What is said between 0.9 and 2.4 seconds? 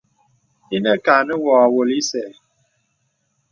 kɛ nə wɔ̀ awɔlə ìsɛ.